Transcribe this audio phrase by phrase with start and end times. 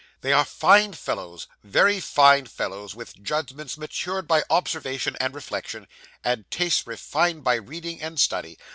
[0.21, 5.87] 'They are fine fellows very fine fellows; with judgments matured by observation and reflection;
[6.23, 8.57] and tastes refined by reading and study.